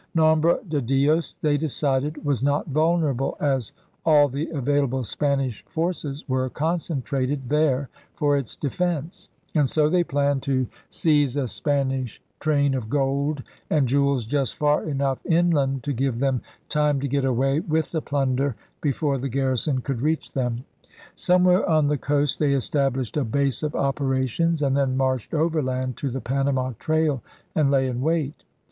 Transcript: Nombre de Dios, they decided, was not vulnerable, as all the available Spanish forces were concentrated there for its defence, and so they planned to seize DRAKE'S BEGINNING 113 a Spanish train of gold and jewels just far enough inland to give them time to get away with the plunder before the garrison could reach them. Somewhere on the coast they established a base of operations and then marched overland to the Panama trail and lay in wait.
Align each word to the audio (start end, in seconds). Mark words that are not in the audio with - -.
Nombre 0.15 0.57
de 0.67 0.81
Dios, 0.81 1.35
they 1.43 1.59
decided, 1.59 2.25
was 2.25 2.41
not 2.41 2.65
vulnerable, 2.65 3.37
as 3.39 3.71
all 4.03 4.29
the 4.29 4.49
available 4.49 5.03
Spanish 5.03 5.63
forces 5.67 6.27
were 6.27 6.49
concentrated 6.49 7.49
there 7.49 7.87
for 8.15 8.35
its 8.35 8.55
defence, 8.55 9.29
and 9.53 9.69
so 9.69 9.91
they 9.91 10.03
planned 10.03 10.41
to 10.41 10.65
seize 10.89 11.33
DRAKE'S 11.35 11.59
BEGINNING 11.59 11.87
113 11.89 11.99
a 12.01 12.07
Spanish 12.09 12.21
train 12.39 12.73
of 12.73 12.89
gold 12.89 13.43
and 13.69 13.87
jewels 13.87 14.25
just 14.25 14.55
far 14.55 14.83
enough 14.85 15.19
inland 15.23 15.83
to 15.83 15.93
give 15.93 16.17
them 16.17 16.41
time 16.67 16.99
to 16.99 17.07
get 17.07 17.23
away 17.23 17.59
with 17.59 17.91
the 17.91 18.01
plunder 18.01 18.55
before 18.81 19.19
the 19.19 19.29
garrison 19.29 19.81
could 19.81 20.01
reach 20.01 20.31
them. 20.33 20.65
Somewhere 21.13 21.69
on 21.69 21.89
the 21.89 21.97
coast 21.99 22.39
they 22.39 22.53
established 22.53 23.17
a 23.17 23.23
base 23.23 23.61
of 23.61 23.75
operations 23.75 24.63
and 24.63 24.75
then 24.75 24.97
marched 24.97 25.35
overland 25.35 25.95
to 25.97 26.09
the 26.09 26.21
Panama 26.21 26.73
trail 26.79 27.21
and 27.53 27.69
lay 27.69 27.85
in 27.85 28.01
wait. 28.01 28.43